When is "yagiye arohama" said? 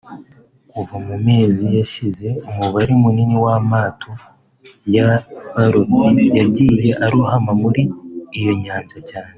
6.37-7.51